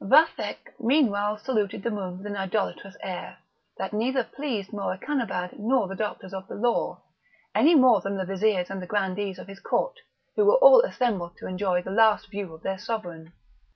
Vathek 0.03 0.73
meanwhile 0.79 1.37
saluted 1.37 1.83
the 1.83 1.91
moon 1.91 2.17
with 2.17 2.25
an 2.25 2.35
idolatrous 2.35 2.97
air, 3.03 3.37
that 3.77 3.93
neither 3.93 4.23
pleased 4.23 4.71
Morakanabad 4.71 5.59
nor 5.59 5.87
the 5.87 5.93
Doctors 5.93 6.33
of 6.33 6.47
the 6.47 6.55
Law, 6.55 7.03
any 7.53 7.75
more 7.75 8.01
than 8.01 8.17
the 8.17 8.25
vizirs 8.25 8.71
and 8.71 8.81
the 8.81 8.87
grandees 8.87 9.37
of 9.37 9.47
his 9.47 9.59
court, 9.59 9.99
who 10.35 10.43
were 10.43 10.55
all 10.57 10.81
assembled 10.81 11.37
to 11.37 11.45
enjoy 11.45 11.83
the 11.83 11.91
last 11.91 12.31
view 12.31 12.51
of 12.51 12.63
their 12.63 12.79
sovereign. 12.79 13.31